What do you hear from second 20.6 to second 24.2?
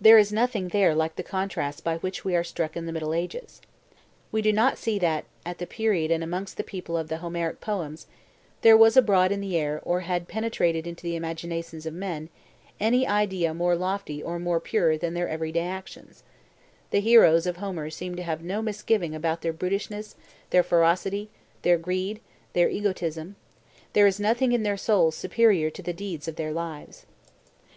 ferocity, their greed, their egotism, there is